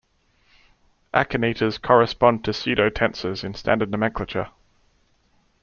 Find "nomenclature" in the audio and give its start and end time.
3.91-4.47